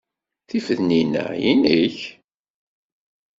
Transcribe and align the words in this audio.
Tifednin-a 0.49 1.25
inek? 1.51 1.97